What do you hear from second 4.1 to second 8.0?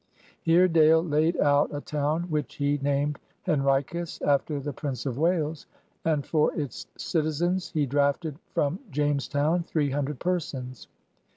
after the Prince of Wales, and for its citizens he